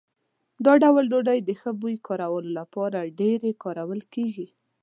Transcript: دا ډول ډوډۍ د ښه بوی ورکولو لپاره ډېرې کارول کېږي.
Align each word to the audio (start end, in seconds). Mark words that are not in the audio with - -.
دا 0.65 0.73
ډول 0.83 1.03
ډوډۍ 1.11 1.39
د 1.43 1.49
ښه 1.59 1.71
بوی 1.81 1.95
ورکولو 2.05 2.49
لپاره 2.59 2.99
ډېرې 3.19 3.51
کارول 3.63 4.01
کېږي. 4.13 4.47